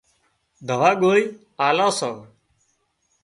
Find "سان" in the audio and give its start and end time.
1.97-2.15